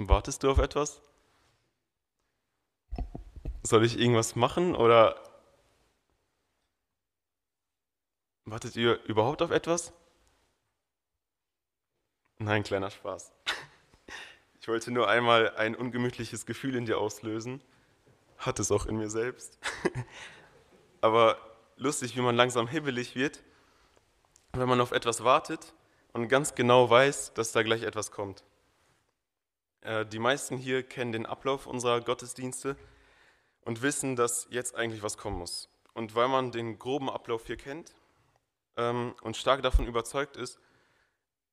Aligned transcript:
Wartest 0.00 0.44
du 0.44 0.50
auf 0.50 0.58
etwas? 0.58 1.02
Soll 3.64 3.84
ich 3.84 3.98
irgendwas 3.98 4.36
machen 4.36 4.76
oder 4.76 5.20
wartet 8.44 8.76
ihr 8.76 9.02
überhaupt 9.06 9.42
auf 9.42 9.50
etwas? 9.50 9.92
Nein, 12.38 12.62
kleiner 12.62 12.90
Spaß. 12.90 13.32
Ich 14.60 14.68
wollte 14.68 14.92
nur 14.92 15.08
einmal 15.08 15.56
ein 15.56 15.74
ungemütliches 15.74 16.46
Gefühl 16.46 16.76
in 16.76 16.86
dir 16.86 16.98
auslösen. 16.98 17.60
Hat 18.36 18.60
es 18.60 18.70
auch 18.70 18.86
in 18.86 18.98
mir 18.98 19.10
selbst. 19.10 19.58
Aber 21.00 21.38
lustig, 21.76 22.16
wie 22.16 22.20
man 22.20 22.36
langsam 22.36 22.68
hibbelig 22.68 23.16
wird, 23.16 23.42
wenn 24.52 24.68
man 24.68 24.80
auf 24.80 24.92
etwas 24.92 25.24
wartet 25.24 25.74
und 26.12 26.28
ganz 26.28 26.54
genau 26.54 26.88
weiß, 26.88 27.34
dass 27.34 27.50
da 27.50 27.64
gleich 27.64 27.82
etwas 27.82 28.12
kommt. 28.12 28.44
Äh, 29.82 30.06
die 30.06 30.18
meisten 30.18 30.56
hier 30.56 30.82
kennen 30.82 31.12
den 31.12 31.26
Ablauf 31.26 31.66
unserer 31.66 32.00
Gottesdienste 32.00 32.76
und 33.62 33.82
wissen, 33.82 34.16
dass 34.16 34.46
jetzt 34.50 34.74
eigentlich 34.74 35.02
was 35.02 35.16
kommen 35.16 35.38
muss. 35.38 35.68
Und 35.94 36.14
weil 36.14 36.28
man 36.28 36.52
den 36.52 36.78
groben 36.78 37.10
Ablauf 37.10 37.46
hier 37.46 37.56
kennt 37.56 37.94
ähm, 38.76 39.14
und 39.22 39.36
stark 39.36 39.62
davon 39.62 39.86
überzeugt 39.86 40.36
ist, 40.36 40.58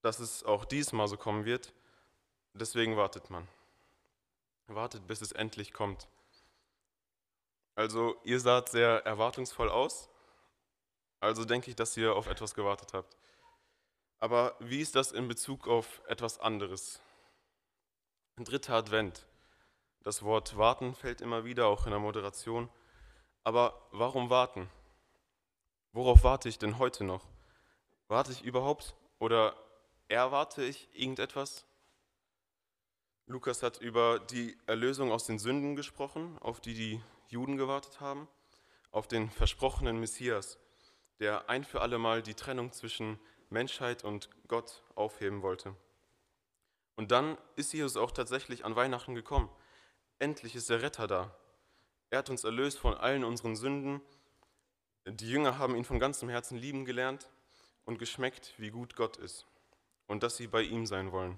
dass 0.02 0.20
es 0.20 0.44
auch 0.44 0.66
diesmal 0.66 1.08
so 1.08 1.18
kommen 1.18 1.46
wird, 1.46 1.74
deswegen 2.54 2.96
wartet 2.96 3.30
man. 3.30 3.48
Wartet, 4.68 5.08
bis 5.08 5.22
es 5.22 5.32
endlich 5.32 5.74
kommt. 5.74 6.08
Also 7.76 8.16
ihr 8.24 8.40
saht 8.40 8.70
sehr 8.70 9.06
erwartungsvoll 9.06 9.70
aus, 9.70 10.10
also 11.20 11.44
denke 11.44 11.70
ich, 11.70 11.76
dass 11.76 11.98
ihr 11.98 12.16
auf 12.16 12.28
etwas 12.28 12.54
gewartet 12.54 12.94
habt. 12.94 13.18
Aber 14.20 14.56
wie 14.60 14.80
ist 14.80 14.96
das 14.96 15.12
in 15.12 15.28
Bezug 15.28 15.68
auf 15.68 16.02
etwas 16.08 16.40
anderes? 16.40 17.02
Dritter 18.38 18.74
Advent. 18.74 19.26
Das 20.04 20.22
Wort 20.22 20.58
warten 20.58 20.94
fällt 20.94 21.22
immer 21.22 21.46
wieder, 21.46 21.68
auch 21.68 21.86
in 21.86 21.92
der 21.92 22.02
Moderation. 22.02 22.70
Aber 23.46 23.88
warum 23.92 24.30
warten? 24.30 24.70
Worauf 25.94 26.26
warte 26.26 26.50
ich 26.50 26.60
denn 26.60 26.78
heute 26.78 27.06
noch? 27.06 27.26
Warte 28.10 28.34
ich 28.34 28.44
überhaupt 28.44 28.94
oder 29.20 29.56
erwarte 30.10 30.66
ich 30.66 30.90
irgendetwas? 30.92 31.66
Lukas 33.26 33.64
hat 33.64 33.80
über 33.80 34.20
die 34.20 34.58
Erlösung 34.66 35.14
aus 35.14 35.26
den 35.26 35.40
Sünden 35.40 35.78
gesprochen, 35.78 36.38
auf 36.42 36.60
die 36.60 36.74
die 36.74 37.02
Juden 37.30 37.56
gewartet 37.56 38.02
haben, 38.02 38.28
auf 38.92 39.08
den 39.08 39.32
versprochenen 39.32 39.98
Messias, 40.02 40.60
der 41.20 41.50
ein 41.50 41.64
für 41.64 41.80
alle 41.80 42.00
Mal 42.00 42.22
die 42.22 42.36
Trennung 42.36 42.74
zwischen 42.74 43.18
Menschheit 43.50 44.04
und 44.04 44.30
Gott 44.50 44.84
aufheben 44.94 45.42
wollte. 45.42 45.74
Und 46.96 47.12
dann 47.12 47.38
ist 47.56 47.74
Jesus 47.74 47.98
auch 47.98 48.12
tatsächlich 48.12 48.66
an 48.66 48.76
Weihnachten 48.76 49.16
gekommen. 49.16 49.50
Endlich 50.20 50.56
ist 50.56 50.70
der 50.70 50.82
Retter 50.82 51.08
da. 51.08 51.36
Er 52.10 52.20
hat 52.20 52.30
uns 52.30 52.44
erlöst 52.44 52.80
von 52.80 52.94
allen 52.94 53.24
unseren 53.24 53.56
Sünden. 53.56 54.02
Die 55.06 55.30
Jünger 55.30 55.58
haben 55.58 55.76
ihn 55.76 55.86
von 55.86 56.00
ganzem 56.00 56.30
Herzen 56.30 56.58
lieben 56.58 56.86
gelernt 56.86 57.30
und 57.84 58.00
geschmeckt, 58.00 58.54
wie 58.58 58.72
gut 58.72 58.96
Gott 58.96 59.18
ist 59.18 59.46
und 60.08 60.24
dass 60.24 60.38
sie 60.38 60.48
bei 60.48 60.62
ihm 60.62 60.86
sein 60.86 61.12
wollen. 61.12 61.38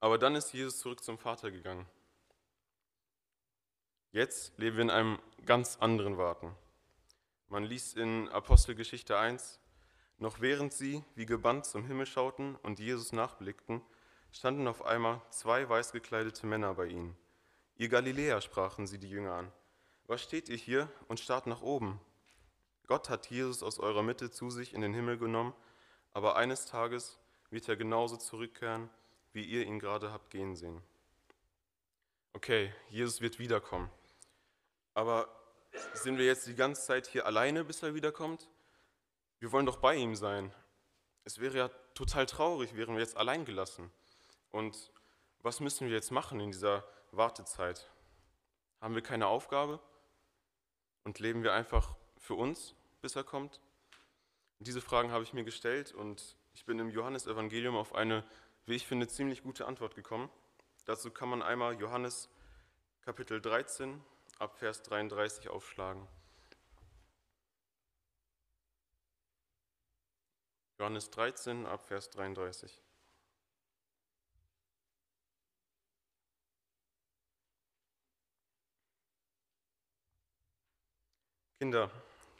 Aber 0.00 0.18
dann 0.18 0.34
ist 0.34 0.52
Jesus 0.52 0.78
zurück 0.78 1.04
zum 1.04 1.18
Vater 1.18 1.50
gegangen. 1.50 1.86
Jetzt 4.10 4.58
leben 4.58 4.76
wir 4.76 4.82
in 4.82 4.90
einem 4.90 5.18
ganz 5.46 5.76
anderen 5.78 6.18
Warten. 6.18 6.54
Man 7.48 7.64
liest 7.64 7.96
in 7.96 8.28
Apostelgeschichte 8.30 9.16
1, 9.16 9.60
noch 10.22 10.40
während 10.40 10.72
sie 10.72 11.02
wie 11.16 11.26
gebannt 11.26 11.66
zum 11.66 11.84
Himmel 11.84 12.06
schauten 12.06 12.54
und 12.62 12.78
Jesus 12.78 13.12
nachblickten, 13.12 13.82
standen 14.30 14.68
auf 14.68 14.84
einmal 14.84 15.20
zwei 15.30 15.68
weiß 15.68 15.90
gekleidete 15.90 16.46
Männer 16.46 16.74
bei 16.74 16.86
ihnen. 16.86 17.16
Ihr 17.76 17.88
Galiläer, 17.88 18.40
sprachen 18.40 18.86
sie 18.86 18.98
die 18.98 19.10
Jünger 19.10 19.34
an. 19.34 19.52
Was 20.06 20.22
steht 20.22 20.48
ihr 20.48 20.56
hier 20.56 20.88
und 21.08 21.18
starrt 21.18 21.48
nach 21.48 21.60
oben? 21.60 22.00
Gott 22.86 23.10
hat 23.10 23.30
Jesus 23.30 23.64
aus 23.64 23.80
eurer 23.80 24.04
Mitte 24.04 24.30
zu 24.30 24.48
sich 24.48 24.74
in 24.74 24.80
den 24.80 24.94
Himmel 24.94 25.18
genommen, 25.18 25.54
aber 26.12 26.36
eines 26.36 26.66
Tages 26.66 27.18
wird 27.50 27.68
er 27.68 27.74
genauso 27.74 28.16
zurückkehren, 28.16 28.90
wie 29.32 29.44
ihr 29.44 29.66
ihn 29.66 29.80
gerade 29.80 30.12
habt 30.12 30.30
gehen 30.30 30.54
sehen. 30.54 30.82
Okay, 32.32 32.72
Jesus 32.90 33.20
wird 33.20 33.40
wiederkommen. 33.40 33.90
Aber 34.94 35.28
sind 35.94 36.16
wir 36.16 36.26
jetzt 36.26 36.46
die 36.46 36.54
ganze 36.54 36.82
Zeit 36.82 37.08
hier 37.08 37.26
alleine, 37.26 37.64
bis 37.64 37.82
er 37.82 37.96
wiederkommt? 37.96 38.48
Wir 39.42 39.50
wollen 39.50 39.66
doch 39.66 39.78
bei 39.78 39.96
ihm 39.96 40.14
sein. 40.14 40.54
Es 41.24 41.40
wäre 41.40 41.58
ja 41.58 41.68
total 41.94 42.26
traurig, 42.26 42.76
wären 42.76 42.94
wir 42.94 43.00
jetzt 43.00 43.16
allein 43.16 43.44
gelassen. 43.44 43.90
Und 44.52 44.92
was 45.40 45.58
müssen 45.58 45.88
wir 45.88 45.94
jetzt 45.96 46.12
machen 46.12 46.38
in 46.38 46.52
dieser 46.52 46.84
Wartezeit? 47.10 47.90
Haben 48.80 48.94
wir 48.94 49.02
keine 49.02 49.26
Aufgabe? 49.26 49.80
Und 51.02 51.18
leben 51.18 51.42
wir 51.42 51.54
einfach 51.54 51.96
für 52.18 52.34
uns, 52.34 52.76
bis 53.00 53.16
er 53.16 53.24
kommt? 53.24 53.60
Diese 54.60 54.80
Fragen 54.80 55.10
habe 55.10 55.24
ich 55.24 55.32
mir 55.32 55.42
gestellt 55.42 55.92
und 55.92 56.36
ich 56.54 56.64
bin 56.64 56.78
im 56.78 56.90
Johannesevangelium 56.90 57.74
auf 57.74 57.96
eine, 57.96 58.24
wie 58.66 58.76
ich 58.76 58.86
finde, 58.86 59.08
ziemlich 59.08 59.42
gute 59.42 59.66
Antwort 59.66 59.96
gekommen. 59.96 60.30
Dazu 60.84 61.10
kann 61.10 61.28
man 61.28 61.42
einmal 61.42 61.74
Johannes 61.80 62.28
Kapitel 63.00 63.40
13 63.40 64.00
ab 64.38 64.56
Vers 64.56 64.84
33 64.84 65.48
aufschlagen. 65.48 66.06
Johannes 70.82 71.10
13 71.10 71.64
ab 71.64 71.86
Vers 71.86 72.10
33. 72.10 72.82
Kinder, 81.60 81.88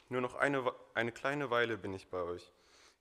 nur 0.09 0.19
noch 0.19 0.35
eine, 0.35 0.73
eine 0.93 1.13
kleine 1.13 1.51
Weile 1.51 1.77
bin 1.77 1.93
ich 1.93 2.09
bei 2.09 2.21
euch. 2.21 2.51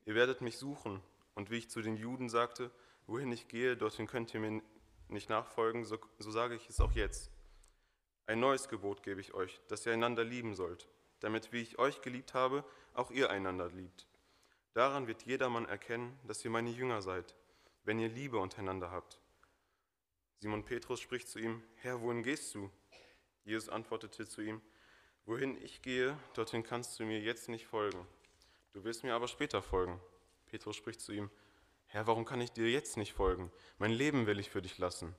Ihr 0.05 0.15
werdet 0.15 0.43
mich 0.43 0.59
suchen. 0.59 1.03
Und 1.35 1.51
wie 1.51 1.59
ich 1.59 1.69
zu 1.69 1.83
den 1.83 1.97
Juden 1.97 2.29
sagte, 2.29 2.71
wohin 3.09 3.33
ich 3.33 3.49
gehe, 3.49 3.77
dorthin 3.77 4.07
könnt 4.07 4.33
ihr 4.35 4.39
mir 4.39 4.63
nicht 5.09 5.29
nachfolgen, 5.29 5.85
so, 5.85 5.99
so 6.21 6.31
sage 6.31 6.55
ich 6.55 6.69
es 6.69 6.81
auch 6.81 6.93
jetzt. 6.93 7.33
Ein 8.27 8.39
neues 8.39 8.69
Gebot 8.69 9.03
gebe 9.03 9.21
ich 9.21 9.35
euch, 9.35 9.61
dass 9.67 9.85
ihr 9.87 9.93
einander 9.93 10.23
lieben 10.23 10.55
sollt, 10.55 10.87
damit, 11.19 11.53
wie 11.53 11.63
ich 11.63 11.81
euch 11.81 12.01
geliebt 12.01 12.33
habe, 12.33 12.65
auch 12.95 13.11
ihr 13.11 13.31
einander 13.31 13.69
liebt. 13.71 14.07
Daran 14.75 15.07
wird 15.07 15.25
jedermann 15.25 15.67
erkennen, 15.67 16.19
dass 16.27 16.45
ihr 16.45 16.51
meine 16.51 16.71
Jünger 16.71 17.03
seid, 17.03 17.35
wenn 17.85 17.99
ihr 17.99 18.09
Liebe 18.09 18.39
untereinander 18.39 18.91
habt. 18.91 19.21
Simon 20.39 20.65
Petrus 20.65 21.01
spricht 21.01 21.29
zu 21.29 21.39
ihm, 21.39 21.63
Herr, 21.77 22.01
wohin 22.01 22.23
gehst 22.23 22.55
du? 22.55 22.71
Jesus 23.45 23.69
antwortete 23.69 24.27
zu 24.27 24.41
ihm, 24.41 24.63
Wohin 25.25 25.57
ich 25.63 25.83
gehe, 25.83 26.19
dorthin 26.35 26.65
kannst 26.65 26.99
du 26.99 27.05
mir 27.05 27.21
jetzt 27.21 27.49
nicht 27.49 27.67
folgen. 27.67 28.07
Du 28.73 28.83
wirst 28.83 29.05
mir 29.05 29.15
aber 29.15 29.29
später 29.29 29.63
folgen. 29.63 30.01
Petrus 30.47 30.75
spricht 30.75 31.01
zu 31.01 31.13
ihm, 31.13 31.31
Herr, 31.87 32.07
warum 32.07 32.25
kann 32.25 32.41
ich 32.41 32.51
dir 32.51 32.69
jetzt 32.71 32.97
nicht 32.97 33.13
folgen? 33.13 33.53
Mein 33.79 33.93
Leben 33.93 34.27
will 34.27 34.41
ich 34.41 34.51
für 34.51 34.63
dich 34.63 34.79
lassen. 34.79 35.15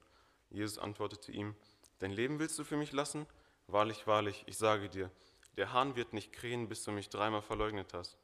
Jesus 0.50 0.78
antwortete 0.78 1.32
ihm, 1.32 1.56
Dein 2.00 2.12
Leben 2.12 2.40
willst 2.40 2.60
du 2.60 2.64
für 2.64 2.76
mich 2.76 2.92
lassen? 2.92 3.28
Wahrlich, 3.68 4.08
wahrlich, 4.08 4.44
ich 4.48 4.58
sage 4.58 4.90
dir, 4.90 5.10
der 5.56 5.72
Hahn 5.72 5.96
wird 5.96 6.12
nicht 6.12 6.34
krähen, 6.34 6.68
bis 6.68 6.84
du 6.84 6.92
mich 6.92 7.10
dreimal 7.10 7.42
verleugnet 7.42 7.94
hast. 7.94 8.18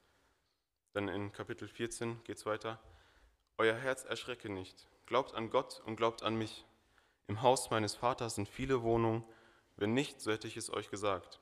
Dann 0.94 1.08
in 1.08 1.32
Kapitel 1.32 1.68
14 1.68 2.24
geht 2.24 2.38
es 2.38 2.46
weiter. 2.46 2.80
Euer 3.58 3.76
Herz 3.76 4.06
erschrecke 4.06 4.50
nicht. 4.50 4.88
Glaubt 5.06 5.36
an 5.36 5.50
Gott 5.50 5.82
und 5.86 5.96
glaubt 5.96 6.24
an 6.24 6.36
mich. 6.36 6.66
Im 7.28 7.42
Haus 7.42 7.70
meines 7.70 7.96
Vaters 7.96 8.36
sind 8.36 8.50
viele 8.50 8.82
Wohnungen. 8.82 9.24
Wenn 9.76 9.94
nicht, 9.94 10.20
so 10.22 10.32
hätte 10.32 10.48
ich 10.48 10.58
es 10.58 10.72
euch 10.72 10.90
gesagt. 10.90 11.40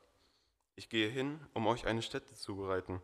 Ich 0.76 0.90
gehe 0.90 1.10
hin, 1.10 1.40
um 1.54 1.66
euch 1.68 1.88
eine 1.88 2.02
Stätte 2.02 2.34
zu 2.34 2.56
bereiten. 2.56 3.02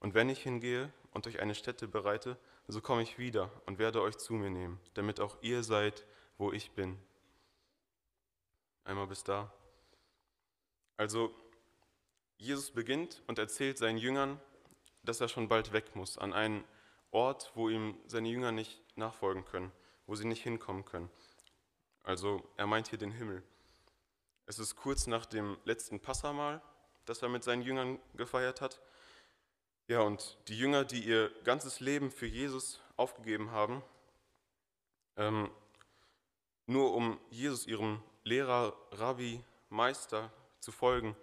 Und 0.00 0.14
wenn 0.14 0.28
ich 0.28 0.42
hingehe 0.42 0.92
und 1.12 1.26
euch 1.26 1.40
eine 1.40 1.54
Stätte 1.54 1.88
bereite, 1.88 2.38
so 2.68 2.80
komme 2.80 3.02
ich 3.02 3.18
wieder 3.18 3.50
und 3.66 3.78
werde 3.78 4.02
euch 4.02 4.16
zu 4.18 4.34
mir 4.34 4.50
nehmen, 4.50 4.78
damit 4.94 5.20
auch 5.20 5.36
ihr 5.40 5.62
seid, 5.62 6.04
wo 6.36 6.52
ich 6.52 6.70
bin. 6.72 6.98
Einmal 8.84 9.06
bis 9.06 9.24
da. 9.24 9.52
Also 10.96 11.34
Jesus 12.36 12.70
beginnt 12.70 13.22
und 13.26 13.38
erzählt 13.38 13.78
seinen 13.78 13.98
Jüngern, 13.98 14.40
dass 15.08 15.20
er 15.20 15.28
schon 15.28 15.48
bald 15.48 15.72
weg 15.72 15.96
muss, 15.96 16.18
an 16.18 16.34
einen 16.34 16.64
Ort, 17.10 17.52
wo 17.54 17.70
ihm 17.70 17.98
seine 18.06 18.28
Jünger 18.28 18.52
nicht 18.52 18.82
nachfolgen 18.96 19.44
können, 19.46 19.72
wo 20.06 20.14
sie 20.14 20.26
nicht 20.26 20.42
hinkommen 20.42 20.84
können. 20.84 21.10
Also 22.02 22.46
er 22.56 22.66
meint 22.66 22.88
hier 22.88 22.98
den 22.98 23.12
Himmel. 23.12 23.42
Es 24.44 24.58
ist 24.58 24.76
kurz 24.76 25.06
nach 25.06 25.24
dem 25.24 25.56
letzten 25.64 26.00
Passamal, 26.00 26.60
das 27.06 27.22
er 27.22 27.30
mit 27.30 27.42
seinen 27.42 27.62
Jüngern 27.62 27.98
gefeiert 28.16 28.60
hat. 28.60 28.82
Ja, 29.86 30.00
und 30.00 30.36
die 30.48 30.58
Jünger, 30.58 30.84
die 30.84 31.00
ihr 31.00 31.30
ganzes 31.44 31.80
Leben 31.80 32.10
für 32.10 32.26
Jesus 32.26 32.82
aufgegeben 32.96 33.50
haben, 33.50 33.82
ähm, 35.16 35.50
nur 36.66 36.92
um 36.92 37.18
Jesus, 37.30 37.66
ihrem 37.66 38.02
Lehrer, 38.24 38.76
Rabbi, 38.92 39.42
Meister 39.70 40.30
zu 40.60 40.70
folgen, 40.70 41.16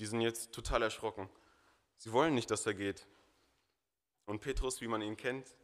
die 0.00 0.06
sind 0.06 0.20
jetzt 0.20 0.52
total 0.52 0.82
erschrocken. 0.82 1.30
Sie 1.96 2.12
wollen 2.12 2.34
nicht, 2.34 2.50
dass 2.50 2.66
er 2.66 2.74
geht. 2.74 3.06
Und 4.30 4.42
Petrus, 4.42 4.80
wie 4.80 4.86
man 4.86 5.02
ihn 5.02 5.16
kennt, 5.16 5.56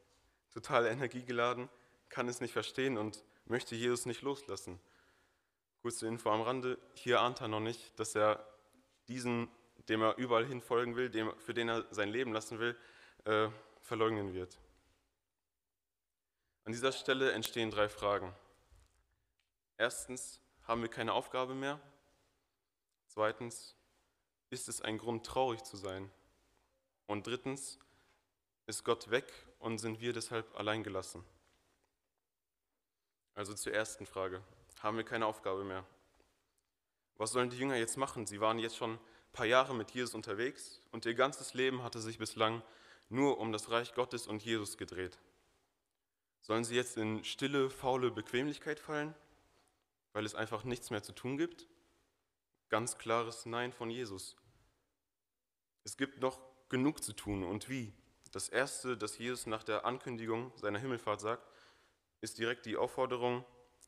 total 0.52 0.86
energiegeladen, 0.86 1.68
kann 2.08 2.26
es 2.26 2.40
nicht 2.40 2.52
verstehen 2.52 2.98
und 2.98 3.22
möchte 3.44 3.76
Jesus 3.76 4.06
nicht 4.06 4.22
loslassen. 4.22 4.80
Kurze 5.82 6.08
Info 6.08 6.30
am 6.30 6.40
Rande, 6.40 6.76
hier 6.94 7.20
ahnt 7.20 7.40
er 7.40 7.46
noch 7.46 7.60
nicht, 7.60 7.96
dass 8.00 8.16
er 8.16 8.44
diesen, 9.06 9.48
dem 9.88 10.02
er 10.02 10.16
überall 10.16 10.44
hin 10.44 10.60
folgen 10.60 10.96
will, 10.96 11.10
dem, 11.10 11.32
für 11.38 11.54
den 11.54 11.68
er 11.68 11.86
sein 11.94 12.08
Leben 12.08 12.32
lassen 12.32 12.58
will, 12.58 12.76
äh, 13.24 13.48
verleugnen 13.82 14.34
wird. 14.34 14.58
An 16.64 16.72
dieser 16.72 16.90
Stelle 16.90 17.30
entstehen 17.30 17.70
drei 17.70 17.88
Fragen. 17.88 18.34
Erstens, 19.78 20.40
haben 20.64 20.82
wir 20.82 20.88
keine 20.88 21.12
Aufgabe 21.12 21.54
mehr? 21.54 21.80
Zweitens, 23.06 23.76
ist 24.50 24.68
es 24.68 24.80
ein 24.80 24.98
Grund, 24.98 25.24
traurig 25.24 25.62
zu 25.62 25.76
sein? 25.76 26.10
Und 27.06 27.28
drittens, 27.28 27.78
ist 28.66 28.84
Gott 28.84 29.10
weg 29.10 29.32
und 29.58 29.78
sind 29.78 30.00
wir 30.00 30.12
deshalb 30.12 30.54
allein 30.56 30.82
gelassen? 30.82 31.24
Also 33.34 33.54
zur 33.54 33.72
ersten 33.72 34.06
Frage, 34.06 34.42
haben 34.80 34.96
wir 34.96 35.04
keine 35.04 35.26
Aufgabe 35.26 35.64
mehr? 35.64 35.86
Was 37.16 37.30
sollen 37.30 37.50
die 37.50 37.58
Jünger 37.58 37.76
jetzt 37.76 37.96
machen? 37.96 38.26
Sie 38.26 38.40
waren 38.40 38.58
jetzt 38.58 38.76
schon 38.76 38.94
ein 38.94 39.00
paar 39.32 39.46
Jahre 39.46 39.74
mit 39.74 39.90
Jesus 39.92 40.14
unterwegs 40.14 40.80
und 40.90 41.06
ihr 41.06 41.14
ganzes 41.14 41.54
Leben 41.54 41.82
hatte 41.82 42.00
sich 42.00 42.18
bislang 42.18 42.62
nur 43.08 43.38
um 43.38 43.52
das 43.52 43.70
Reich 43.70 43.94
Gottes 43.94 44.26
und 44.26 44.44
Jesus 44.44 44.76
gedreht. 44.76 45.18
Sollen 46.40 46.64
sie 46.64 46.76
jetzt 46.76 46.96
in 46.96 47.24
stille, 47.24 47.70
faule 47.70 48.10
Bequemlichkeit 48.10 48.80
fallen, 48.80 49.14
weil 50.12 50.24
es 50.24 50.34
einfach 50.34 50.64
nichts 50.64 50.90
mehr 50.90 51.02
zu 51.02 51.12
tun 51.12 51.36
gibt? 51.36 51.66
Ganz 52.68 52.98
klares 52.98 53.46
Nein 53.46 53.72
von 53.72 53.90
Jesus. 53.90 54.36
Es 55.84 55.96
gibt 55.96 56.20
noch 56.20 56.40
genug 56.68 57.02
zu 57.02 57.12
tun 57.12 57.44
und 57.44 57.68
wie? 57.68 57.92
Das 58.32 58.49
Erste, 58.49 58.96
das 58.96 59.19
Jesus 59.19 59.46
nach 59.46 59.62
der 59.62 59.84
Ankündigung 59.84 60.52
seiner 60.56 60.78
Himmelfahrt 60.78 61.20
sagt, 61.20 61.46
ist 62.20 62.38
direkt 62.38 62.67
die 62.67 62.76
Aufforderung, 62.76 63.44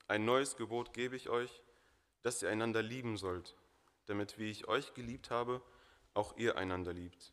ein 0.07 0.25
neues 0.25 0.57
Gebot 0.57 0.93
gebe 0.93 1.17
ich 1.17 1.29
euch, 1.29 1.63
dass 2.23 2.43
ihr 2.43 2.49
einander 2.49 2.83
lieben 2.83 3.17
sollt, 3.17 3.57
damit, 4.07 4.39
wie 4.39 4.51
ich 4.51 4.69
euch 4.69 4.95
geliebt 4.95 5.31
habe, 5.31 5.63
auch 6.15 6.37
ihr 6.37 6.57
einander 6.57 6.93
liebt. 6.93 7.33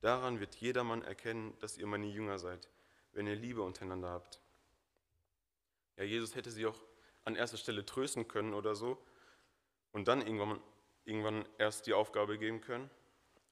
Daran 0.00 0.40
wird 0.40 0.56
jedermann 0.56 1.02
erkennen, 1.02 1.56
dass 1.60 1.76
ihr 1.76 1.86
meine 1.86 2.06
Jünger 2.06 2.38
seid, 2.38 2.68
wenn 3.12 3.26
ihr 3.26 3.36
Liebe 3.36 3.62
untereinander 3.62 4.10
habt. 4.10 4.40
Ja, 5.96 6.04
Jesus 6.04 6.34
hätte 6.34 6.50
sie 6.50 6.66
auch 6.66 6.80
an 7.24 7.36
erster 7.36 7.58
Stelle 7.58 7.84
trösten 7.84 8.26
können 8.26 8.54
oder 8.54 8.74
so 8.74 8.98
und 9.92 10.08
dann 10.08 10.22
irgendwann, 10.22 10.60
irgendwann 11.04 11.46
erst 11.58 11.86
die 11.86 11.92
Aufgabe 11.92 12.38
geben 12.38 12.60
können. 12.60 12.90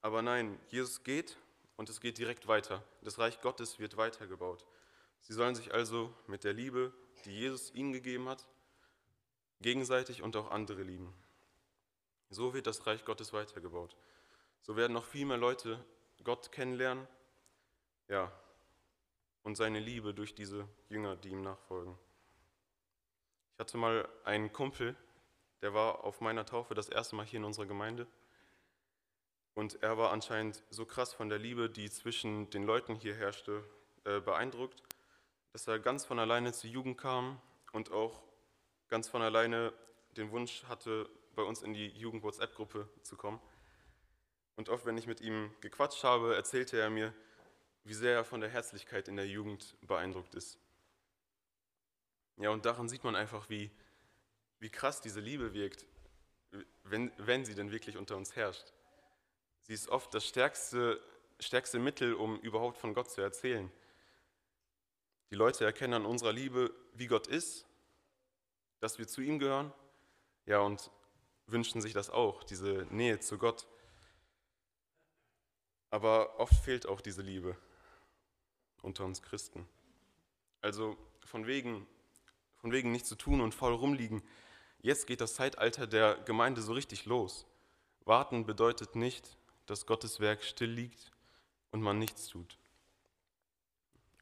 Aber 0.01 0.23
nein, 0.23 0.59
Jesus 0.69 1.03
geht 1.03 1.37
und 1.79 1.89
es 1.89 2.01
geht 2.01 2.19
direkt 2.19 2.49
weiter. 2.49 2.83
Das 3.03 3.19
Reich 3.19 3.41
Gottes 3.41 3.79
wird 3.79 3.97
weitergebaut. 3.97 4.67
Sie 5.21 5.33
sollen 5.33 5.55
sich 5.55 5.73
also 5.73 6.13
mit 6.27 6.43
der 6.43 6.53
Liebe, 6.53 6.93
die 7.25 7.31
Jesus 7.31 7.73
ihnen 7.73 7.93
gegeben 7.93 8.29
hat, 8.29 8.47
gegenseitig 9.61 10.23
und 10.23 10.37
auch 10.37 10.51
andere 10.51 10.83
lieben. 10.83 11.15
So 12.31 12.53
wird 12.53 12.67
das 12.67 12.87
Reich 12.87 13.05
Gottes 13.05 13.33
weitergebaut. 13.33 13.97
So 14.61 14.77
werden 14.77 14.93
noch 14.93 15.05
viel 15.05 15.25
mehr 15.25 15.37
Leute 15.37 15.83
Gott 16.25 16.51
kennenlernen, 16.51 17.07
ja, 18.09 18.33
und 19.45 19.55
seine 19.55 19.79
Liebe 19.79 20.13
durch 20.13 20.35
diese 20.35 20.69
Jünger, 20.89 21.15
die 21.15 21.29
ihm 21.29 21.43
nachfolgen. 21.43 21.97
Ich 23.55 23.61
hatte 23.61 23.79
mal 23.79 24.09
einen 24.25 24.53
Kumpel, 24.53 24.97
der 25.63 25.75
war 25.75 26.03
auf 26.03 26.21
meiner 26.21 26.45
Taufe 26.45 26.75
das 26.75 26.89
erste 26.89 27.15
Mal 27.15 27.25
hier 27.25 27.39
in 27.39 27.45
unserer 27.45 27.67
Gemeinde. 27.67 28.09
Und 29.59 29.83
er 29.83 29.99
war 29.99 30.13
anscheinend 30.13 30.63
so 30.71 30.87
krass 30.87 31.13
von 31.13 31.29
der 31.29 31.41
Liebe, 31.41 31.69
die 31.69 31.91
zwischen 31.91 32.49
den 32.51 32.63
Leuten 32.63 32.95
hier 32.95 33.17
herrschte, 33.17 33.65
äh, 34.05 34.21
beeindruckt, 34.21 34.85
dass 35.53 35.67
er 35.67 35.81
ganz 35.81 36.05
von 36.05 36.21
alleine 36.21 36.53
zur 36.53 36.71
Jugend 36.71 36.97
kam 36.97 37.43
und 37.73 37.91
auch 37.91 38.23
ganz 38.87 39.09
von 39.09 39.21
alleine 39.21 39.73
den 40.17 40.31
Wunsch 40.31 40.63
hatte, 40.69 41.11
bei 41.35 41.43
uns 41.43 41.63
in 41.63 41.75
die 41.75 41.89
Jugend-WhatsApp-Gruppe 41.89 42.89
zu 43.03 43.17
kommen. 43.17 43.41
Und 44.55 44.69
oft, 44.69 44.87
wenn 44.87 44.97
ich 44.97 45.09
mit 45.09 45.21
ihm 45.21 45.53
gequatscht 45.61 46.05
habe, 46.05 46.37
erzählte 46.37 46.79
er 46.79 46.89
mir, 46.89 47.13
wie 47.83 47.95
sehr 47.95 48.15
er 48.15 48.25
von 48.25 48.41
der 48.41 48.51
Herzlichkeit 48.51 49.09
in 49.09 49.17
der 49.17 49.27
Jugend 49.27 49.75
beeindruckt 49.81 50.37
ist. 50.37 50.61
Ja, 52.37 52.51
und 52.51 52.65
daran 52.65 52.89
sieht 52.89 53.03
man 53.03 53.17
einfach, 53.17 53.51
wie, 53.51 53.73
wie 54.61 54.71
krass 54.71 55.01
diese 55.01 55.19
Liebe 55.19 55.53
wirkt, 55.53 55.85
wenn, 56.85 57.11
wenn 57.17 57.45
sie 57.45 57.57
denn 57.57 57.73
wirklich 57.73 57.97
unter 57.97 58.17
uns 58.17 58.37
herrscht. 58.37 58.73
Sie 59.69 59.75
ist 59.75 59.91
oft 59.91 60.15
das 60.15 60.27
stärkste, 60.27 60.99
stärkste 61.39 61.79
Mittel, 61.79 62.15
um 62.15 62.41
überhaupt 62.41 62.79
von 62.79 62.95
Gott 62.95 63.11
zu 63.11 63.21
erzählen. 63.21 63.71
Die 65.31 65.35
Leute 65.35 65.67
erkennen 65.67 65.93
an 65.93 66.07
unserer 66.07 66.33
Liebe, 66.33 66.75
wie 66.95 67.07
Gott 67.07 67.27
ist, 67.27 67.67
dass 68.81 68.99
wir 68.99 69.07
zu 69.07 69.21
ihm 69.21 69.39
gehören, 69.39 69.71
ja, 70.47 70.61
und 70.61 70.91
wünschen 71.47 71.83
sich 71.83 71.93
das 71.93 72.09
auch, 72.09 72.45
diese 72.45 72.87
Nähe 72.89 73.21
zu 73.21 73.37
Gott. 73.37 73.67
Aber 75.91 76.41
oft 76.41 76.55
fehlt 76.65 76.87
auch 76.87 77.03
diese 77.03 77.21
Liebe 77.21 77.55
unter 78.81 79.05
uns 79.05 79.21
Christen. 79.21 79.69
Also 80.63 80.97
von 81.27 81.47
wegen, 81.47 81.87
von 82.57 82.73
wegen 82.73 82.91
nichts 82.91 83.11
zu 83.11 83.17
tun 83.17 83.43
und 83.43 83.55
faul 83.55 83.75
rumliegen. 83.75 84.23
Jetzt 84.81 85.07
geht 85.07 85.21
das 85.21 85.35
Zeitalter 85.35 85.87
der 85.87 86.17
Gemeinde 86.25 86.63
so 86.63 86.73
richtig 86.73 87.05
los. 87.05 87.47
Warten 88.07 88.47
bedeutet 88.47 88.97
nicht, 88.97 89.37
dass 89.69 89.87
Gottes 89.87 90.19
Werk 90.19 90.43
still 90.43 90.71
liegt 90.71 91.13
und 91.71 91.83
man 91.83 91.99
nichts 91.99 92.29
tut. 92.29 92.59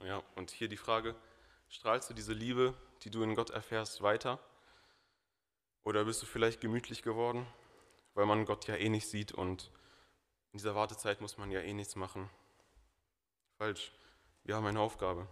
Ja, 0.02 0.22
und 0.34 0.50
hier 0.50 0.68
die 0.68 0.76
Frage, 0.76 1.14
strahlst 1.68 2.10
du 2.10 2.14
diese 2.14 2.32
Liebe, 2.32 2.74
die 3.02 3.10
du 3.10 3.22
in 3.22 3.34
Gott 3.34 3.50
erfährst, 3.50 4.02
weiter? 4.02 4.40
Oder 5.84 6.04
bist 6.04 6.20
du 6.20 6.26
vielleicht 6.26 6.60
gemütlich 6.60 7.02
geworden, 7.02 7.46
weil 8.14 8.26
man 8.26 8.44
Gott 8.44 8.66
ja 8.66 8.74
eh 8.74 8.88
nicht 8.88 9.08
sieht 9.08 9.32
und 9.32 9.70
in 10.52 10.58
dieser 10.58 10.74
Wartezeit 10.74 11.20
muss 11.20 11.38
man 11.38 11.50
ja 11.50 11.60
eh 11.60 11.72
nichts 11.72 11.94
machen. 11.94 12.28
Falsch. 13.56 13.92
Wir 14.42 14.56
haben 14.56 14.66
eine 14.66 14.80
Aufgabe. 14.80 15.28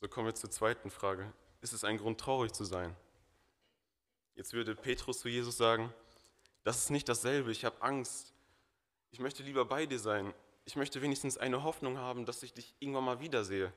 So 0.00 0.08
kommen 0.08 0.26
wir 0.26 0.34
zur 0.34 0.50
zweiten 0.50 0.90
Frage. 0.90 1.32
Ist 1.60 1.72
es 1.72 1.84
ein 1.84 1.98
Grund, 1.98 2.20
traurig 2.20 2.52
zu 2.52 2.64
sein? 2.64 2.96
Jetzt 4.34 4.52
würde 4.52 4.74
Petrus 4.74 5.20
zu 5.20 5.28
Jesus 5.28 5.56
sagen, 5.56 5.92
das 6.66 6.78
ist 6.78 6.90
nicht 6.90 7.08
dasselbe, 7.08 7.52
ich 7.52 7.64
habe 7.64 7.80
Angst. 7.80 8.34
Ich 9.12 9.20
möchte 9.20 9.44
lieber 9.44 9.64
bei 9.64 9.86
dir 9.86 10.00
sein. 10.00 10.34
Ich 10.64 10.74
möchte 10.74 11.00
wenigstens 11.00 11.38
eine 11.38 11.62
Hoffnung 11.62 11.98
haben, 11.98 12.26
dass 12.26 12.42
ich 12.42 12.54
dich 12.54 12.74
irgendwann 12.80 13.04
mal 13.04 13.20
wiedersehe. 13.20 13.72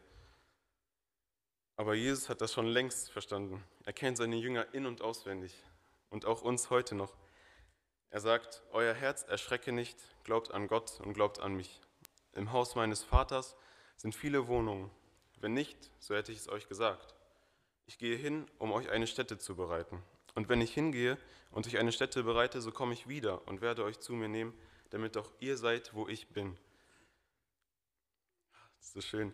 Aber 1.76 1.94
Jesus 1.94 2.30
hat 2.30 2.42
das 2.42 2.52
schon 2.52 2.66
längst 2.66 3.12
verstanden. 3.12 3.64
Er 3.86 3.94
kennt 3.94 4.18
seine 4.18 4.38
Jünger 4.38 4.74
in 4.74 4.88
und 4.88 5.04
auswendig 5.04 5.54
und 6.10 6.26
auch 6.26 6.42
uns 6.42 6.72
heute 6.72 6.96
noch. 6.96 7.16
Er 8.10 8.22
sagt, 8.22 8.64
euer 8.72 8.96
Herz 8.96 9.22
erschrecke 9.22 9.72
nicht, 9.72 10.00
glaubt 10.24 10.50
an 10.50 10.68
Gott 10.68 11.00
und 11.02 11.14
glaubt 11.14 11.40
an 11.40 11.54
mich. 11.54 11.82
Im 12.34 12.54
Haus 12.54 12.74
meines 12.74 13.04
Vaters 13.04 13.56
sind 13.98 14.16
viele 14.16 14.48
Wohnungen. 14.48 14.90
Wenn 15.38 15.54
nicht, 15.54 15.92
so 16.00 16.16
hätte 16.16 16.32
ich 16.32 16.40
es 16.40 16.50
euch 16.50 16.68
gesagt. 16.68 17.14
Ich 17.86 18.00
gehe 18.00 18.18
hin, 18.18 18.50
um 18.58 18.72
euch 18.72 18.90
eine 18.90 19.06
Stätte 19.06 19.38
zu 19.38 19.56
bereiten. 19.56 20.02
Und 20.40 20.48
wenn 20.48 20.62
ich 20.62 20.74
hingehe 20.74 21.18
und 21.52 21.68
euch 21.68 21.78
eine 21.78 21.92
Stätte 21.92 22.24
bereite, 22.24 22.62
so 22.62 22.72
komme 22.72 22.94
ich 22.94 23.10
wieder 23.10 23.46
und 23.50 23.60
werde 23.60 23.84
euch 23.84 24.00
zu 24.00 24.14
mir 24.14 24.30
nehmen, 24.30 24.58
damit 24.90 25.18
auch 25.18 25.30
ihr 25.42 25.58
seid, 25.58 25.94
wo 25.94 26.08
ich 26.08 26.30
bin. 26.30 26.58
Das 28.78 28.88
ist 28.88 28.94
so 28.94 29.02
schön. 29.02 29.34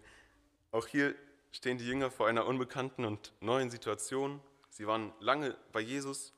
Auch 0.72 0.88
hier 0.88 1.14
stehen 1.52 1.78
die 1.78 1.86
Jünger 1.86 2.10
vor 2.10 2.28
einer 2.28 2.48
unbekannten 2.48 3.06
und 3.06 3.34
neuen 3.40 3.70
Situation. 3.70 4.42
Sie 4.72 4.88
waren 4.88 5.14
lange 5.20 5.56
bei 5.72 5.80
Jesus 5.80 6.34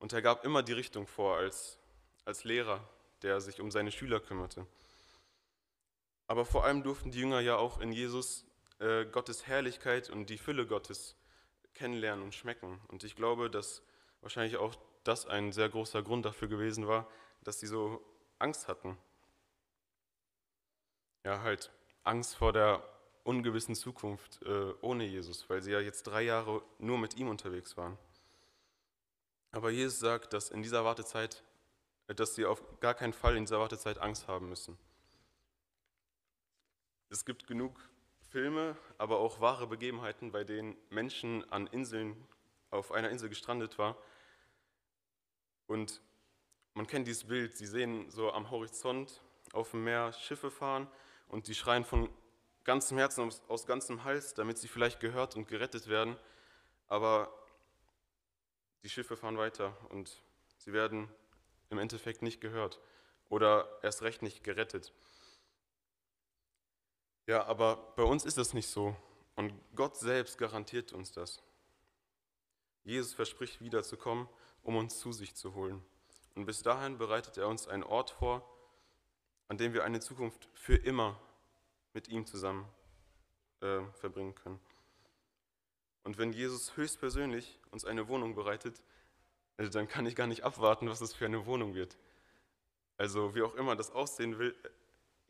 und 0.00 0.12
er 0.12 0.20
gab 0.20 0.44
immer 0.44 0.64
die 0.64 0.72
Richtung 0.72 1.06
vor 1.06 1.36
als, 1.36 1.78
als 2.24 2.42
Lehrer, 2.42 2.82
der 3.22 3.40
sich 3.40 3.60
um 3.60 3.70
seine 3.70 3.92
Schüler 3.92 4.18
kümmerte. 4.18 4.66
Aber 6.26 6.44
vor 6.44 6.64
allem 6.64 6.82
durften 6.82 7.12
die 7.12 7.20
Jünger 7.20 7.38
ja 7.38 7.54
auch 7.54 7.80
in 7.80 7.92
Jesus 7.92 8.46
äh, 8.80 9.04
Gottes 9.04 9.46
Herrlichkeit 9.46 10.10
und 10.10 10.28
die 10.28 10.38
Fülle 10.38 10.66
Gottes 10.66 11.14
kennenlernen 11.74 12.24
und 12.24 12.34
schmecken. 12.34 12.80
Und 12.88 13.04
ich 13.04 13.14
glaube, 13.14 13.48
dass 13.48 13.80
wahrscheinlich 14.22 14.56
auch 14.56 14.74
das 15.04 15.26
ein 15.26 15.52
sehr 15.52 15.68
großer 15.68 16.02
Grund 16.02 16.24
dafür 16.24 16.48
gewesen 16.48 16.86
war, 16.86 17.08
dass 17.42 17.60
sie 17.60 17.66
so 17.66 18.02
Angst 18.38 18.68
hatten. 18.68 18.96
Ja, 21.24 21.42
halt 21.42 21.70
Angst 22.04 22.36
vor 22.36 22.52
der 22.52 22.82
ungewissen 23.24 23.74
Zukunft 23.74 24.42
äh, 24.42 24.72
ohne 24.80 25.04
Jesus, 25.04 25.48
weil 25.48 25.62
sie 25.62 25.72
ja 25.72 25.80
jetzt 25.80 26.04
drei 26.04 26.22
Jahre 26.22 26.62
nur 26.78 26.98
mit 26.98 27.16
ihm 27.16 27.28
unterwegs 27.28 27.76
waren. 27.76 27.98
Aber 29.52 29.70
Jesus 29.70 29.98
sagt, 29.98 30.32
dass 30.32 30.50
in 30.50 30.62
dieser 30.62 30.84
Wartezeit, 30.84 31.44
dass 32.08 32.34
sie 32.34 32.46
auf 32.46 32.62
gar 32.80 32.94
keinen 32.94 33.12
Fall 33.12 33.36
in 33.36 33.44
dieser 33.44 33.60
Wartezeit 33.60 33.98
Angst 33.98 34.26
haben 34.26 34.48
müssen. 34.48 34.78
Es 37.10 37.24
gibt 37.24 37.46
genug 37.46 37.78
Filme, 38.30 38.76
aber 38.96 39.18
auch 39.18 39.40
wahre 39.40 39.66
Begebenheiten, 39.66 40.32
bei 40.32 40.42
denen 40.42 40.76
Menschen 40.88 41.48
an 41.50 41.66
Inseln, 41.66 42.16
auf 42.72 42.90
einer 42.90 43.10
Insel 43.10 43.28
gestrandet 43.28 43.78
waren. 43.78 43.94
Und 45.66 46.00
man 46.74 46.86
kennt 46.86 47.06
dieses 47.06 47.24
Bild, 47.24 47.56
sie 47.56 47.66
sehen 47.66 48.10
so 48.10 48.32
am 48.32 48.50
Horizont 48.50 49.20
auf 49.52 49.70
dem 49.70 49.84
Meer 49.84 50.12
Schiffe 50.12 50.50
fahren 50.50 50.88
und 51.28 51.46
die 51.46 51.54
schreien 51.54 51.84
von 51.84 52.08
ganzem 52.64 52.98
Herzen, 52.98 53.26
aus, 53.26 53.42
aus 53.48 53.66
ganzem 53.66 54.04
Hals, 54.04 54.34
damit 54.34 54.58
sie 54.58 54.68
vielleicht 54.68 55.00
gehört 55.00 55.36
und 55.36 55.48
gerettet 55.48 55.88
werden. 55.88 56.16
Aber 56.88 57.32
die 58.82 58.88
Schiffe 58.88 59.16
fahren 59.16 59.38
weiter 59.38 59.76
und 59.90 60.22
sie 60.58 60.72
werden 60.72 61.08
im 61.70 61.78
Endeffekt 61.78 62.22
nicht 62.22 62.40
gehört 62.40 62.80
oder 63.28 63.78
erst 63.82 64.02
recht 64.02 64.22
nicht 64.22 64.44
gerettet. 64.44 64.92
Ja, 67.26 67.44
aber 67.44 67.76
bei 67.96 68.02
uns 68.02 68.24
ist 68.24 68.38
das 68.38 68.54
nicht 68.54 68.68
so 68.68 68.96
und 69.36 69.52
Gott 69.74 69.96
selbst 69.96 70.38
garantiert 70.38 70.92
uns 70.92 71.12
das. 71.12 71.42
Jesus 72.84 73.14
verspricht 73.14 73.60
wiederzukommen, 73.60 74.28
um 74.62 74.76
uns 74.76 74.98
zu 74.98 75.12
sich 75.12 75.34
zu 75.34 75.54
holen. 75.54 75.82
Und 76.34 76.46
bis 76.46 76.62
dahin 76.62 76.98
bereitet 76.98 77.36
er 77.36 77.48
uns 77.48 77.68
einen 77.68 77.82
Ort 77.82 78.10
vor, 78.10 78.48
an 79.48 79.58
dem 79.58 79.74
wir 79.74 79.84
eine 79.84 80.00
Zukunft 80.00 80.48
für 80.54 80.76
immer 80.76 81.20
mit 81.92 82.08
ihm 82.08 82.26
zusammen 82.26 82.66
äh, 83.60 83.80
verbringen 83.94 84.34
können. 84.34 84.60
Und 86.04 86.18
wenn 86.18 86.32
Jesus 86.32 86.76
höchstpersönlich 86.76 87.60
uns 87.70 87.84
eine 87.84 88.08
Wohnung 88.08 88.34
bereitet, 88.34 88.82
also 89.56 89.70
dann 89.70 89.88
kann 89.88 90.06
ich 90.06 90.16
gar 90.16 90.26
nicht 90.26 90.42
abwarten, 90.42 90.88
was 90.88 90.98
das 90.98 91.12
für 91.12 91.26
eine 91.26 91.46
Wohnung 91.46 91.74
wird. 91.74 91.96
Also 92.96 93.34
wie 93.34 93.42
auch 93.42 93.54
immer 93.54 93.76
das 93.76 93.90
aussehen 93.90 94.38
will, 94.38 94.54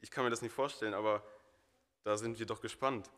ich 0.00 0.10
kann 0.10 0.24
mir 0.24 0.30
das 0.30 0.42
nicht 0.42 0.54
vorstellen, 0.54 0.94
aber 0.94 1.24
da 2.04 2.16
sind 2.16 2.38
wir 2.38 2.46
doch 2.46 2.60
gespannt. 2.60 3.10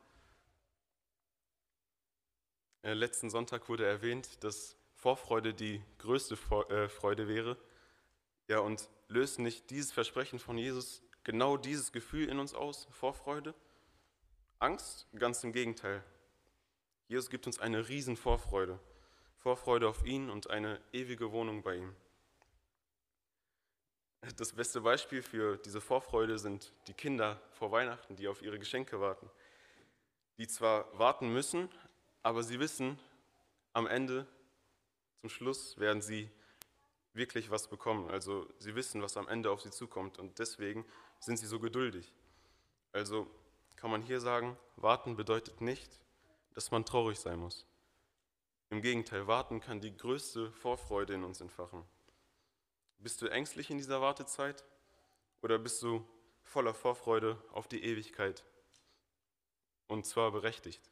Äh, 2.85 2.93
letzten 2.93 3.31
Sonntag 3.31 3.71
wurde 3.71 3.87
erwähnt, 3.87 4.45
dass 4.45 4.77
Vorfreude 4.93 5.55
die 5.55 5.83
größte 5.97 6.35
äh, 6.69 6.87
Freude 6.91 7.29
wäre. 7.29 7.57
Ja, 8.47 8.59
und 8.59 8.91
löst 9.09 9.39
nicht 9.39 9.71
dieses 9.71 9.91
Versprechen 9.91 10.39
von 10.39 10.59
Jesus 10.59 11.03
genau 11.25 11.57
dieses 11.57 11.93
Gefühl 11.93 12.29
in 12.29 12.39
uns 12.39 12.53
aus, 12.53 12.87
Vorfreude? 12.91 13.55
Angst? 14.59 15.07
Ganz 15.17 15.43
im 15.45 15.55
Gegenteil. 15.55 16.05
Jesus 17.09 17.31
gibt 17.31 17.47
uns 17.47 17.59
eine 17.59 17.89
riesen 17.89 18.19
Vorfreude. 18.19 18.79
Vorfreude 19.39 19.89
auf 19.89 20.05
ihn 20.05 20.29
und 20.29 20.51
eine 20.51 20.79
ewige 20.93 21.33
Wohnung 21.33 21.63
bei 21.63 21.77
ihm. 21.77 21.97
Das 24.37 24.53
beste 24.53 24.83
Beispiel 24.83 25.23
für 25.23 25.57
diese 25.57 25.81
Vorfreude 25.81 26.39
sind 26.39 26.75
die 26.87 26.95
Kinder 26.95 27.41
vor 27.53 27.73
Weihnachten, 27.73 28.17
die 28.17 28.29
auf 28.29 28.43
ihre 28.43 28.59
Geschenke 28.59 29.01
warten. 29.01 29.31
Die 30.37 30.49
zwar 30.49 30.99
warten 30.99 31.33
müssen, 31.33 31.71
aber 32.25 32.43
sie 32.43 32.59
wissen, 32.59 32.99
am 33.75 33.87
Ende, 33.87 34.27
zum 35.21 35.29
Schluss, 35.29 35.79
werden 35.79 36.01
sie 36.01 36.31
wirklich 37.13 37.51
was 37.51 37.69
bekommen. 37.69 38.11
Also 38.11 38.49
sie 38.59 38.75
wissen, 38.75 39.03
was 39.03 39.17
am 39.17 39.29
Ende 39.29 39.51
auf 39.51 39.61
sie 39.61 39.71
zukommt 39.71 40.19
und 40.19 40.39
deswegen 40.39 40.85
sind 41.21 41.39
sie 41.39 41.47
so 41.47 41.61
geduldig. 41.61 42.13
Also 42.93 43.31
kann 43.77 43.91
man 43.91 44.03
hier 44.03 44.21
sagen, 44.21 44.57
warten 44.77 45.17
bedeutet 45.17 45.61
nicht, 45.61 46.01
dass 46.55 46.71
man 46.71 46.87
traurig 46.87 47.21
sein 47.21 47.39
muss. 47.39 47.67
Im 48.71 48.81
Gegenteil, 48.81 49.27
warten 49.27 49.61
kann 49.61 49.83
die 49.83 49.95
größte 49.95 50.51
Vorfreude 50.51 51.13
in 51.13 51.25
uns 51.25 51.43
entfachen. 51.43 51.85
Bist 52.99 53.21
du 53.21 53.27
ängstlich 53.27 53.69
in 53.69 53.77
dieser 53.77 54.01
Wartezeit 54.01 54.65
oder 55.43 55.59
bist 55.59 55.83
du 55.83 56.09
voller 56.43 56.73
Vorfreude 56.73 57.37
auf 57.53 57.69
die 57.69 57.85
Ewigkeit? 57.85 58.45
Und 59.89 60.07
zwar 60.07 60.33
berechtigt. 60.33 60.91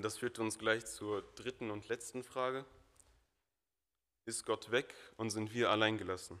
Und 0.00 0.04
das 0.04 0.16
führt 0.16 0.38
uns 0.38 0.58
gleich 0.58 0.86
zur 0.86 1.20
dritten 1.34 1.70
und 1.70 1.90
letzten 1.90 2.24
Frage. 2.24 2.64
Ist 4.24 4.46
Gott 4.46 4.70
weg 4.70 4.94
und 5.18 5.28
sind 5.28 5.52
wir 5.52 5.68
allein 5.68 5.98
gelassen? 5.98 6.40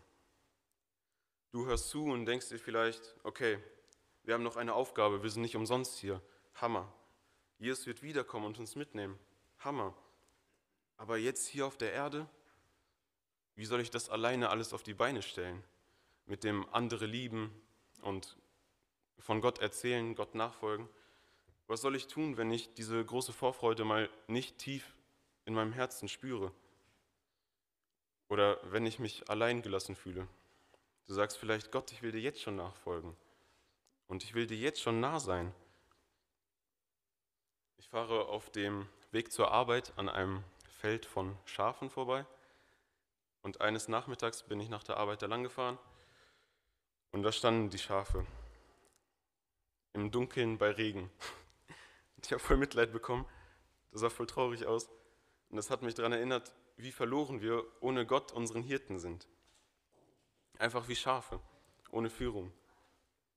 Du 1.50 1.66
hörst 1.66 1.90
zu 1.90 2.04
und 2.04 2.24
denkst 2.24 2.48
dir 2.48 2.58
vielleicht, 2.58 3.14
okay, 3.22 3.58
wir 4.22 4.32
haben 4.32 4.42
noch 4.42 4.56
eine 4.56 4.72
Aufgabe, 4.72 5.22
wir 5.22 5.28
sind 5.28 5.42
nicht 5.42 5.56
umsonst 5.56 5.98
hier. 5.98 6.22
Hammer. 6.54 6.90
Jesus 7.58 7.86
wird 7.86 8.00
wiederkommen 8.00 8.46
und 8.46 8.58
uns 8.58 8.76
mitnehmen. 8.76 9.18
Hammer. 9.58 9.94
Aber 10.96 11.18
jetzt 11.18 11.46
hier 11.46 11.66
auf 11.66 11.76
der 11.76 11.92
Erde, 11.92 12.26
wie 13.56 13.66
soll 13.66 13.82
ich 13.82 13.90
das 13.90 14.08
alleine 14.08 14.48
alles 14.48 14.72
auf 14.72 14.82
die 14.82 14.94
Beine 14.94 15.20
stellen? 15.20 15.62
Mit 16.24 16.44
dem 16.44 16.66
andere 16.72 17.04
lieben 17.04 17.54
und 18.00 18.38
von 19.18 19.42
Gott 19.42 19.58
erzählen, 19.58 20.14
Gott 20.14 20.34
nachfolgen. 20.34 20.88
Was 21.70 21.82
soll 21.82 21.94
ich 21.94 22.08
tun, 22.08 22.36
wenn 22.36 22.50
ich 22.50 22.74
diese 22.74 23.04
große 23.04 23.32
Vorfreude 23.32 23.84
mal 23.84 24.10
nicht 24.26 24.58
tief 24.58 24.92
in 25.44 25.54
meinem 25.54 25.72
Herzen 25.72 26.08
spüre? 26.08 26.50
Oder 28.28 28.58
wenn 28.72 28.86
ich 28.86 28.98
mich 28.98 29.30
allein 29.30 29.62
gelassen 29.62 29.94
fühle? 29.94 30.26
Du 31.06 31.14
sagst 31.14 31.38
vielleicht, 31.38 31.70
Gott, 31.70 31.92
ich 31.92 32.02
will 32.02 32.10
dir 32.10 32.20
jetzt 32.20 32.40
schon 32.40 32.56
nachfolgen. 32.56 33.16
Und 34.08 34.24
ich 34.24 34.34
will 34.34 34.48
dir 34.48 34.56
jetzt 34.56 34.80
schon 34.80 34.98
nah 34.98 35.20
sein. 35.20 35.54
Ich 37.78 37.88
fahre 37.88 38.26
auf 38.26 38.50
dem 38.50 38.88
Weg 39.12 39.30
zur 39.30 39.52
Arbeit 39.52 39.92
an 39.96 40.08
einem 40.08 40.42
Feld 40.80 41.06
von 41.06 41.38
Schafen 41.44 41.88
vorbei. 41.88 42.26
Und 43.42 43.60
eines 43.60 43.86
Nachmittags 43.86 44.42
bin 44.42 44.58
ich 44.58 44.70
nach 44.70 44.82
der 44.82 44.96
Arbeit 44.96 45.22
da 45.22 45.26
lang 45.26 45.44
gefahren 45.44 45.78
und 47.12 47.22
da 47.22 47.30
standen 47.30 47.70
die 47.70 47.78
Schafe 47.78 48.26
im 49.92 50.10
Dunkeln 50.10 50.58
bei 50.58 50.72
Regen. 50.72 51.12
Ich 52.24 52.32
habe 52.32 52.40
voll 52.40 52.56
Mitleid 52.56 52.92
bekommen. 52.92 53.24
Das 53.92 54.02
sah 54.02 54.10
voll 54.10 54.26
traurig 54.26 54.66
aus. 54.66 54.88
Und 55.48 55.56
das 55.56 55.70
hat 55.70 55.82
mich 55.82 55.94
daran 55.94 56.12
erinnert, 56.12 56.52
wie 56.76 56.92
verloren 56.92 57.40
wir 57.40 57.64
ohne 57.80 58.06
Gott 58.06 58.32
unseren 58.32 58.62
Hirten 58.62 58.98
sind. 58.98 59.26
Einfach 60.58 60.86
wie 60.88 60.96
Schafe, 60.96 61.40
ohne 61.90 62.10
Führung. 62.10 62.52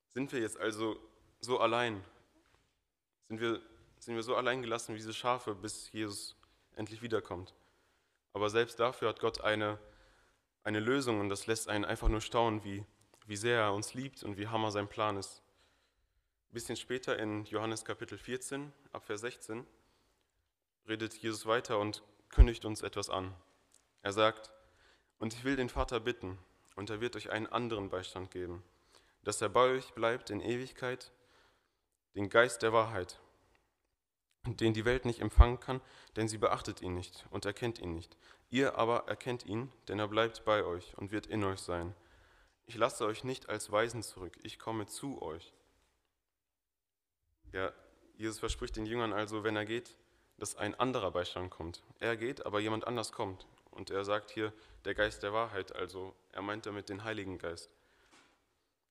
Sind 0.09 0.31
wir 0.31 0.39
jetzt 0.39 0.57
also 0.59 0.97
so 1.39 1.59
allein? 1.59 2.03
Sind 3.29 3.39
wir, 3.39 3.61
sind 3.99 4.15
wir 4.15 4.23
so 4.23 4.35
allein 4.35 4.61
gelassen 4.61 4.93
wie 4.93 4.99
diese 4.99 5.13
Schafe, 5.13 5.55
bis 5.55 5.91
Jesus 5.91 6.35
endlich 6.75 7.01
wiederkommt? 7.01 7.55
Aber 8.33 8.49
selbst 8.49 8.79
dafür 8.79 9.09
hat 9.09 9.19
Gott 9.19 9.41
eine 9.41 9.79
eine 10.63 10.79
Lösung 10.79 11.19
und 11.19 11.29
das 11.29 11.45
lässt 11.45 11.69
einen 11.69 11.85
einfach 11.85 12.07
nur 12.07 12.21
staunen, 12.21 12.63
wie, 12.63 12.85
wie 13.25 13.35
sehr 13.35 13.59
er 13.59 13.73
uns 13.73 13.93
liebt 13.93 14.23
und 14.23 14.37
wie 14.37 14.47
hammer 14.47 14.71
sein 14.71 14.87
Plan 14.87 15.17
ist. 15.17 15.42
Bisschen 16.53 16.75
später 16.75 17.17
in 17.17 17.45
Johannes 17.45 17.83
Kapitel 17.83 18.15
14, 18.15 18.71
ab 18.91 19.07
Vers 19.07 19.21
16, 19.21 19.65
redet 20.87 21.15
Jesus 21.15 21.47
weiter 21.47 21.79
und 21.79 22.03
kündigt 22.29 22.63
uns 22.63 22.83
etwas 22.83 23.09
an. 23.09 23.33
Er 24.03 24.13
sagt, 24.13 24.53
und 25.17 25.33
ich 25.33 25.45
will 25.45 25.55
den 25.55 25.69
Vater 25.69 25.99
bitten, 25.99 26.37
und 26.75 26.91
er 26.91 27.01
wird 27.01 27.15
euch 27.15 27.31
einen 27.31 27.47
anderen 27.47 27.89
Beistand 27.89 28.29
geben, 28.29 28.63
dass 29.23 29.41
er 29.41 29.49
bei 29.49 29.61
euch 29.61 29.95
bleibt 29.95 30.29
in 30.29 30.41
Ewigkeit, 30.41 31.11
den 32.13 32.29
Geist 32.29 32.61
der 32.61 32.71
Wahrheit, 32.71 33.19
den 34.45 34.75
die 34.75 34.85
Welt 34.85 35.05
nicht 35.05 35.21
empfangen 35.21 35.59
kann, 35.59 35.81
denn 36.17 36.27
sie 36.27 36.37
beachtet 36.37 36.83
ihn 36.83 36.93
nicht 36.93 37.25
und 37.31 37.45
erkennt 37.45 37.79
ihn 37.79 37.95
nicht. 37.95 38.15
Ihr 38.51 38.77
aber 38.77 39.07
erkennt 39.07 39.43
ihn, 39.43 39.71
denn 39.87 39.97
er 39.97 40.07
bleibt 40.07 40.45
bei 40.45 40.63
euch 40.63 40.95
und 40.99 41.11
wird 41.11 41.25
in 41.25 41.43
euch 41.43 41.61
sein. 41.61 41.95
Ich 42.67 42.75
lasse 42.75 43.07
euch 43.07 43.23
nicht 43.23 43.49
als 43.49 43.71
Weisen 43.71 44.03
zurück, 44.03 44.37
ich 44.43 44.59
komme 44.59 44.85
zu 44.85 45.19
euch. 45.19 45.51
Ja, 47.53 47.71
Jesus 48.17 48.39
verspricht 48.39 48.75
den 48.75 48.85
Jüngern 48.85 49.13
also, 49.13 49.43
wenn 49.43 49.55
er 49.55 49.65
geht, 49.65 49.95
dass 50.37 50.55
ein 50.55 50.75
anderer 50.75 51.11
Beistand 51.11 51.51
kommt. 51.51 51.83
Er 51.99 52.17
geht, 52.17 52.45
aber 52.45 52.59
jemand 52.59 52.85
anders 52.87 53.11
kommt. 53.11 53.47
Und 53.69 53.91
er 53.91 54.03
sagt 54.03 54.31
hier, 54.31 54.51
der 54.85 54.95
Geist 54.95 55.23
der 55.23 55.33
Wahrheit, 55.33 55.75
also 55.75 56.15
er 56.31 56.41
meint 56.41 56.65
damit 56.65 56.89
den 56.89 57.03
Heiligen 57.03 57.37
Geist. 57.37 57.69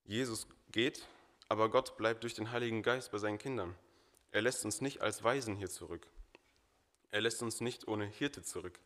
Jesus 0.05 0.47
geht, 0.71 1.07
aber 1.49 1.71
Gott 1.71 1.97
bleibt 1.97 2.23
durch 2.23 2.35
den 2.35 2.51
Heiligen 2.53 2.83
Geist 2.83 3.11
bei 3.13 3.19
seinen 3.19 3.39
Kindern. 3.39 3.75
Er 4.31 4.43
lässt 4.43 4.65
uns 4.65 4.81
nicht 4.81 5.03
als 5.03 5.23
Weisen 5.23 5.57
hier 5.57 5.69
zurück. 5.69 6.07
Er 7.11 7.21
lässt 7.21 7.43
uns 7.43 7.61
nicht 7.61 7.87
ohne 7.87 8.07
Hirte 8.07 8.43
zurück. 8.43 8.79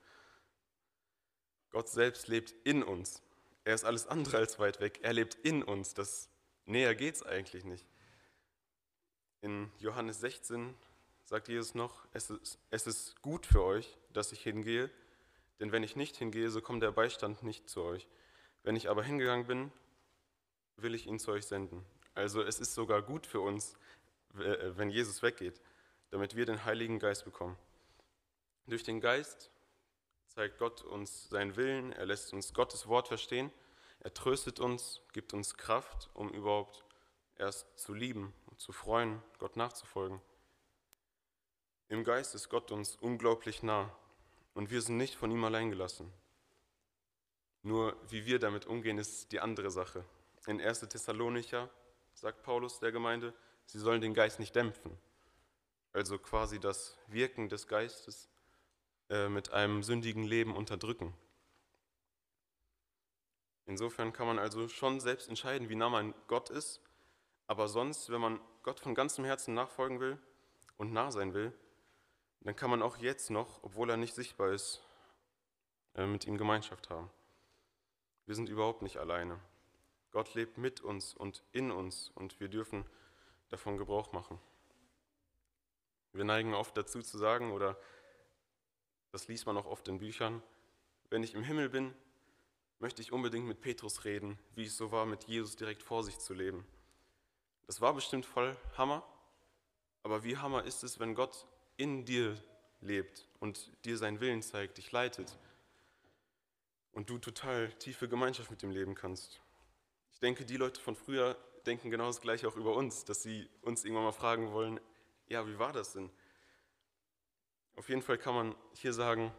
Gott 1.71 1.89
selbst 1.89 2.29
lebt 2.29 2.55
in 2.65 2.83
uns. 2.83 3.23
Er 3.65 3.75
ist 3.75 3.85
alles 3.85 4.07
andere 4.07 4.39
als 4.39 4.59
weit 4.59 4.81
weg. 4.81 5.01
Er 5.03 5.13
lebt 5.13 5.35
in 5.35 5.63
uns. 5.63 5.95
Das 5.95 6.29
näher 6.65 6.95
geht 6.95 7.17
es 7.17 7.23
eigentlich 7.23 7.65
nicht. 7.65 7.87
In 9.47 9.71
Johannes 9.79 10.19
16 10.23 10.75
sagt 11.23 11.47
Jesus 11.47 11.77
noch, 11.77 12.05
es 12.13 12.31
ist, 12.31 12.59
es 12.71 12.89
ist 12.89 13.23
gut 13.23 13.47
für 13.47 13.63
euch, 13.63 13.97
dass 14.13 14.33
ich 14.33 14.43
hingehe, 14.43 14.91
denn 15.61 15.71
wenn 15.71 15.85
ich 15.85 15.95
nicht 15.95 16.17
hingehe, 16.17 16.51
so 16.51 16.61
kommt 16.61 16.83
der 16.83 16.91
Beistand 16.91 17.45
nicht 17.45 17.71
zu 17.71 17.83
euch. 17.83 18.09
Wenn 18.65 18.75
ich 18.75 18.91
aber 18.91 19.05
hingegangen 19.05 19.47
bin, 19.47 19.73
will 20.75 20.97
ich 20.97 21.07
ihn 21.07 21.21
zu 21.21 21.31
euch 21.31 21.47
senden. 21.47 21.87
Also 22.13 22.43
es 22.43 22.59
ist 22.59 22.75
sogar 22.75 23.03
gut 23.03 23.25
für 23.25 23.39
uns, 23.39 23.77
äh, 24.35 24.73
wenn 24.77 24.91
Jesus 24.91 25.23
weggeht, 25.23 25.61
damit 26.11 26.35
wir 26.35 26.45
den 26.45 26.65
Heiligen 26.65 26.99
Geist 26.99 27.25
bekommen. 27.25 27.57
Durch 28.67 28.83
den 28.83 29.01
Geist 29.01 29.53
zeigt 30.27 30.59
Gott 30.59 30.83
uns 30.83 31.29
seinen 31.29 31.55
Willen, 31.55 31.93
er 31.93 32.07
lässt 32.07 32.33
uns 32.33 32.53
Gottes 32.53 32.89
Wort 32.89 33.07
verstehen, 33.07 33.53
er 34.01 34.13
tröstet 34.13 34.59
uns, 34.59 35.03
gibt 35.13 35.35
uns 35.35 35.57
Kraft, 35.57 36.11
um 36.15 36.31
überhaupt 36.31 36.85
erst 37.37 37.79
zu 37.79 37.95
lieben 37.95 38.35
zu 38.57 38.73
freuen, 38.73 39.23
Gott 39.39 39.57
nachzufolgen. 39.57 40.21
Im 41.89 42.05
Geist 42.05 42.35
ist 42.35 42.49
Gott 42.49 42.73
uns 42.73 42.97
unglaublich 42.97 43.63
nah 43.63 43.97
und 44.55 44.71
wir 44.71 44.83
sind 44.83 44.97
nicht 44.97 45.15
von 45.15 45.31
ihm 45.31 45.45
allein 45.45 45.71
gelassen. 45.71 46.13
Nur 47.63 47.97
wie 48.09 48.27
wir 48.27 48.39
damit 48.39 48.67
umgehen, 48.67 48.99
ist 48.99 49.33
die 49.33 49.41
andere 49.41 49.71
Sache. 49.71 50.05
In 50.47 50.61
1. 50.61 50.81
Thessalonicher 50.81 51.69
sagt 52.15 52.43
Paulus 52.43 52.79
der 52.79 52.93
Gemeinde, 52.93 53.35
sie 53.67 53.79
sollen 53.79 54.01
den 54.01 54.15
Geist 54.15 54.39
nicht 54.39 54.55
dämpfen. 54.55 54.97
Also 55.93 56.19
quasi 56.19 56.61
das 56.61 56.97
Wirken 57.09 57.49
des 57.49 57.67
Geistes 57.67 58.29
äh, 59.09 59.29
mit 59.29 59.53
einem 59.53 59.83
sündigen 59.83 60.25
Leben 60.25 60.55
unterdrücken. 60.57 61.15
Insofern 63.67 64.13
kann 64.13 64.29
man 64.29 64.39
also 64.39 64.69
schon 64.69 65.01
selbst 65.01 65.29
entscheiden, 65.29 65.69
wie 65.69 65.75
nah 65.75 65.89
man 65.89 66.15
Gott 66.29 66.51
ist, 66.51 66.81
aber 67.47 67.69
sonst, 67.69 68.11
wenn 68.11 68.21
man 68.21 68.41
Gott 68.63 68.81
von 68.81 68.95
ganzem 68.95 69.25
Herzen 69.25 69.55
nachfolgen 69.55 70.01
will 70.01 70.19
und 70.77 70.93
nah 70.93 71.11
sein 71.11 71.35
will, 71.35 71.53
dann 72.41 72.57
kann 72.57 72.71
man 72.71 72.83
auch 72.83 72.97
jetzt 72.99 73.31
noch, 73.31 73.63
obwohl 73.63 73.91
er 73.91 73.97
nicht 73.97 74.15
sichtbar 74.15 74.53
ist, 74.53 74.83
äh, 75.95 76.07
mit 76.07 76.27
ihm 76.27 76.39
Gemeinschaft 76.39 76.91
haben. 76.91 77.11
Wir 78.27 78.35
sind 78.35 78.49
überhaupt 78.49 78.83
nicht 78.83 78.99
alleine. 78.99 79.41
Gott 80.11 80.35
lebt 80.35 80.59
mit 80.59 80.81
uns 80.81 81.15
und 81.15 81.45
in 81.53 81.71
uns 81.71 82.11
und 82.15 82.41
wir 82.41 82.49
dürfen 82.49 82.85
davon 83.49 83.77
Gebrauch 83.77 84.13
machen. 84.13 84.41
Wir 86.13 86.25
neigen 86.25 86.55
oft 86.55 86.77
dazu 86.77 87.03
zu 87.03 87.19
sagen, 87.19 87.53
oder 87.53 87.79
das 89.13 89.29
liest 89.29 89.47
man 89.47 89.57
auch 89.57 89.67
oft 89.67 89.87
in 89.89 89.99
Büchern, 89.99 90.43
wenn 91.11 91.23
ich 91.23 91.35
im 91.35 91.45
Himmel 91.45 91.69
bin, 91.69 91.95
möchte 92.79 93.03
ich 93.03 93.13
unbedingt 93.13 93.47
mit 93.47 93.61
Petrus 93.61 94.05
reden, 94.05 94.39
wie 94.55 94.65
es 94.65 94.77
so 94.77 94.91
war, 94.91 95.07
mit 95.07 95.25
Jesus 95.25 95.57
direkt 95.57 95.83
vor 95.83 96.03
sich 96.03 96.19
zu 96.19 96.35
leben. 96.35 96.67
Das 97.67 97.81
war 97.81 97.95
bestimmt 97.95 98.25
voll 98.25 98.57
Hammer, 98.77 99.05
aber 100.03 100.23
wie 100.23 100.37
Hammer 100.37 100.65
ist 100.65 100.85
es, 100.85 101.01
wenn 101.01 101.15
Gott 101.15 101.47
in 101.77 102.05
dir 102.05 102.41
lebt 102.81 103.27
und 103.41 103.73
dir 103.85 103.99
seinen 103.99 104.21
Willen 104.21 104.43
zeigt, 104.43 104.79
dich 104.79 104.93
leitet 104.93 105.37
und 106.93 107.11
du 107.11 107.19
total 107.19 107.73
tiefe 107.75 108.09
Gemeinschaft 108.09 108.51
mit 108.51 108.63
ihm 108.63 108.71
leben 108.71 108.95
kannst. 108.95 109.41
Ich 110.13 110.21
denke, 110.21 110.45
die 110.45 110.57
Leute 110.57 110.81
von 110.81 110.95
früher 110.95 111.37
denken 111.67 111.91
genau 111.91 112.07
das 112.07 112.21
gleiche 112.21 112.47
auch 112.47 112.57
über 112.57 112.75
uns, 112.75 113.05
dass 113.05 113.23
sie 113.23 113.51
uns 113.63 113.85
irgendwann 113.85 114.05
mal 114.05 114.13
fragen 114.13 114.53
wollen, 114.53 114.81
ja, 115.27 115.47
wie 115.47 115.59
war 115.59 115.73
das 115.73 115.93
denn? 115.93 116.09
Auf 117.75 117.89
jeden 117.89 118.03
Fall 118.03 118.17
kann 118.17 118.35
man 118.35 118.55
hier 118.73 118.93
sagen, 118.93 119.33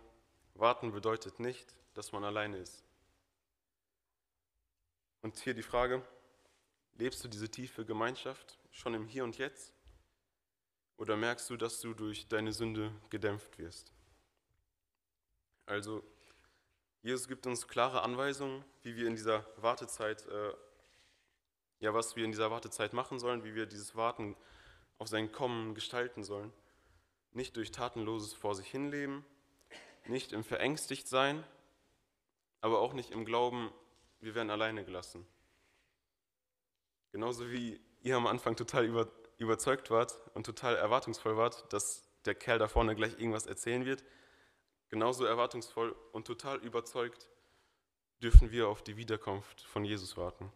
warten 0.54 0.92
bedeutet 0.92 1.40
nicht, 1.40 1.74
dass 1.94 2.12
man 2.12 2.24
alleine 2.24 2.58
ist. 2.58 2.84
Und 5.22 5.38
hier 5.40 5.54
die 5.54 5.64
Frage, 5.64 6.06
lebst 6.98 7.24
du 7.24 7.28
diese 7.28 7.50
tiefe 7.50 7.86
Gemeinschaft 7.86 8.60
schon 8.72 8.94
im 8.94 9.08
Hier 9.08 9.24
und 9.24 9.38
Jetzt? 9.38 9.74
Oder 10.98 11.16
merkst 11.16 11.50
du, 11.50 11.58
dass 11.58 11.80
du 11.80 11.94
durch 11.94 12.28
deine 12.28 12.52
Sünde 12.52 12.92
gedämpft 13.10 13.58
wirst? 13.60 13.94
Also, 15.66 16.04
Jesus 17.04 17.28
gibt 17.28 17.46
uns 17.46 17.68
klare 17.68 18.02
Anweisungen, 18.02 18.66
wie 18.82 18.96
wir 18.96 19.08
in 19.08 19.16
dieser 19.16 19.46
Wartezeit, 19.58 20.26
äh, 20.26 20.54
ja, 21.80 21.94
was 21.94 22.16
wir 22.16 22.26
in 22.26 22.32
dieser 22.32 22.50
Wartezeit 22.50 22.94
machen 22.94 23.20
sollen, 23.20 23.44
wie 23.44 23.54
wir 23.54 23.68
dieses 23.68 23.96
Warten 23.96 24.36
auf 24.98 25.08
sein 25.08 25.32
Kommen 25.32 25.76
gestalten 25.76 26.24
sollen. 26.24 26.52
Nicht 27.32 27.56
durch 27.56 27.72
tatenloses 27.72 28.34
Vor 28.34 28.56
sich 28.56 28.68
hinleben, 28.68 29.24
nicht 30.08 30.34
im 30.34 30.44
Verängstigt 30.44 31.08
sein, 31.08 31.44
aber 32.62 32.80
auch 32.80 32.94
nicht 32.94 33.12
im 33.12 33.26
Glauben, 33.26 33.72
wir 34.20 34.34
werden 34.34 34.50
alleine 34.50 34.84
gelassen. 34.84 35.28
Genauso 37.12 37.50
wie 37.50 37.82
ihr 38.02 38.16
am 38.16 38.28
Anfang 38.28 38.56
total 38.56 38.86
über, 38.86 39.08
überzeugt 39.38 39.90
wart 39.92 40.20
und 40.34 40.46
total 40.46 40.76
erwartungsvoll 40.76 41.38
wart, 41.38 41.72
dass 41.74 42.08
der 42.26 42.36
Kerl 42.36 42.60
da 42.60 42.68
vorne 42.68 42.96
gleich 42.96 43.14
irgendwas 43.14 43.46
erzählen 43.46 43.86
wird, 43.86 44.04
genauso 44.90 45.26
erwartungsvoll 45.26 45.96
und 46.12 46.28
total 46.28 46.58
überzeugt 46.58 47.30
dürfen 48.22 48.52
wir 48.52 48.68
auf 48.68 48.84
die 48.84 48.98
Wiederkunft 48.98 49.62
von 49.62 49.86
Jesus 49.86 50.18
warten. 50.18 50.52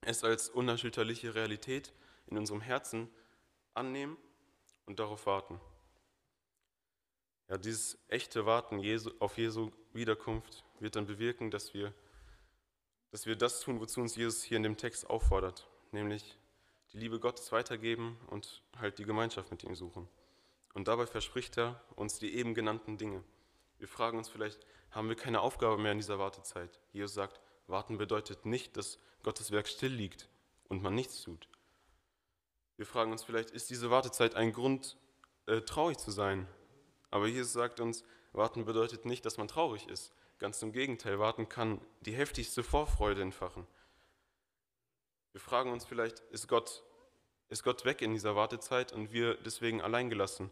Es 0.00 0.24
als 0.24 0.48
unerschütterliche 0.48 1.34
Realität 1.34 1.92
in 2.26 2.36
unserem 2.36 2.60
Herzen 2.60 3.08
annehmen 3.74 4.16
und 4.86 4.98
darauf 4.98 5.26
warten. 5.26 5.60
Ja, 7.48 7.58
dieses 7.58 7.98
echte 8.08 8.46
Warten 8.46 8.80
auf 9.20 9.38
Jesu 9.38 9.70
Wiederkunft 9.92 10.64
wird 10.80 10.96
dann 10.96 11.06
bewirken, 11.06 11.50
dass 11.50 11.74
wir, 11.74 11.92
dass 13.14 13.26
wir 13.26 13.36
das 13.36 13.60
tun, 13.60 13.78
wozu 13.78 14.00
uns 14.00 14.16
Jesus 14.16 14.42
hier 14.42 14.56
in 14.56 14.64
dem 14.64 14.76
Text 14.76 15.08
auffordert, 15.08 15.68
nämlich 15.92 16.36
die 16.92 16.98
Liebe 16.98 17.20
Gottes 17.20 17.52
weitergeben 17.52 18.18
und 18.26 18.64
halt 18.76 18.98
die 18.98 19.04
Gemeinschaft 19.04 19.52
mit 19.52 19.62
ihm 19.62 19.76
suchen. 19.76 20.08
Und 20.72 20.88
dabei 20.88 21.06
verspricht 21.06 21.56
er 21.56 21.80
uns 21.94 22.18
die 22.18 22.34
eben 22.34 22.54
genannten 22.54 22.98
Dinge. 22.98 23.22
Wir 23.78 23.86
fragen 23.86 24.18
uns 24.18 24.28
vielleicht, 24.28 24.66
haben 24.90 25.08
wir 25.08 25.14
keine 25.14 25.42
Aufgabe 25.42 25.80
mehr 25.80 25.92
in 25.92 25.98
dieser 25.98 26.18
Wartezeit? 26.18 26.80
Jesus 26.90 27.14
sagt, 27.14 27.40
warten 27.68 27.98
bedeutet 27.98 28.46
nicht, 28.46 28.76
dass 28.76 28.98
Gottes 29.22 29.52
Werk 29.52 29.68
still 29.68 29.92
liegt 29.92 30.28
und 30.68 30.82
man 30.82 30.96
nichts 30.96 31.22
tut. 31.22 31.48
Wir 32.76 32.84
fragen 32.84 33.12
uns 33.12 33.22
vielleicht, 33.22 33.52
ist 33.52 33.70
diese 33.70 33.90
Wartezeit 33.92 34.34
ein 34.34 34.52
Grund, 34.52 34.96
äh, 35.46 35.60
traurig 35.60 35.98
zu 35.98 36.10
sein? 36.10 36.48
Aber 37.12 37.28
Jesus 37.28 37.52
sagt 37.52 37.78
uns, 37.78 38.02
warten 38.32 38.64
bedeutet 38.64 39.04
nicht, 39.04 39.24
dass 39.24 39.38
man 39.38 39.46
traurig 39.46 39.86
ist. 39.86 40.12
Ganz 40.44 40.60
im 40.60 40.72
Gegenteil, 40.72 41.18
warten 41.18 41.48
kann 41.48 41.80
die 42.02 42.12
heftigste 42.12 42.62
Vorfreude 42.62 43.22
entfachen. 43.22 43.66
Wir 45.32 45.40
fragen 45.40 45.72
uns 45.72 45.86
vielleicht, 45.86 46.20
ist 46.32 46.48
Gott, 46.48 46.82
ist 47.48 47.62
Gott 47.62 47.86
weg 47.86 48.02
in 48.02 48.12
dieser 48.12 48.36
Wartezeit 48.36 48.92
und 48.92 49.10
wir 49.10 49.36
deswegen 49.36 49.80
alleingelassen? 49.80 50.50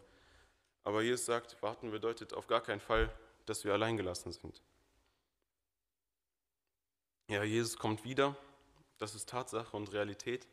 Aber 0.83 1.03
Jesus 1.03 1.27
sagt, 1.27 1.63
warten 1.63 1.91
bedeutet 1.91 2.33
auf 2.33 2.47
gar 2.47 2.63
keinen 2.63 2.81
Fall, 2.81 3.15
dass 3.45 3.65
wir 3.65 3.75
alleingelassen 3.75 4.33
sind. 4.33 4.63
Ja, 7.29 7.43
Jesus 7.43 7.77
kommt 7.77 8.03
wieder, 8.03 8.35
das 8.97 9.15
ist 9.15 9.29
Tatsache 9.29 9.77
und 9.77 9.93
Realität. 9.93 10.49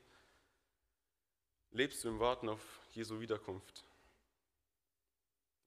Lebst 1.71 2.03
du 2.03 2.09
im 2.09 2.19
Warten 2.19 2.49
auf 2.49 2.81
Jesu 2.91 3.21
Wiederkunft? 3.21 3.85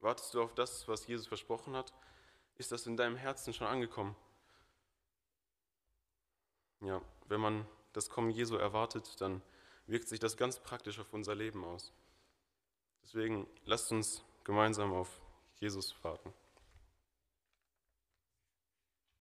Wartest 0.01 0.35
du 0.35 0.43
auf 0.43 0.55
das, 0.55 0.87
was 0.89 1.07
Jesus 1.07 1.27
versprochen 1.27 1.75
hat? 1.75 1.95
Ist 2.63 2.71
das 2.71 2.87
in 2.87 2.97
deinem 2.97 3.17
Herzen 3.17 3.53
schon 3.53 3.67
angekommen? 3.67 4.15
Ja, 6.81 7.03
wenn 7.27 7.41
man 7.41 7.67
das 7.93 8.09
Kommen 8.09 8.31
Jesu 8.31 8.55
erwartet, 8.55 9.21
dann 9.21 9.43
wirkt 9.87 10.07
sich 10.07 10.21
das 10.21 10.37
ganz 10.37 10.61
praktisch 10.61 11.01
auf 11.01 11.13
unser 11.13 11.35
Leben 11.35 11.65
aus. 11.65 11.93
Deswegen 13.03 13.49
lasst 13.65 13.91
uns 13.91 14.23
gemeinsam 14.45 14.93
auf 14.93 15.21
Jesus 15.57 15.97
warten. 16.05 16.33